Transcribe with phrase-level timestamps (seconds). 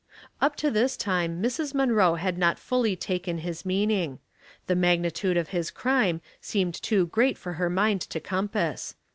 [0.41, 1.75] Up to this time Mrs.
[1.75, 4.17] Munroe had not fully taken his meanino^.
[4.65, 8.95] The maornitude of liis crime seemed too great for her mind to compass.